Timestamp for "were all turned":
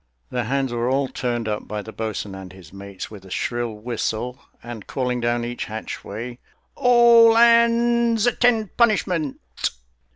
0.73-1.47